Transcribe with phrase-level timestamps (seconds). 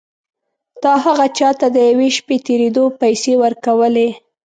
[0.81, 4.09] تا هغه چا ته د یوې شپې تېرېدو پيسې ورکولې.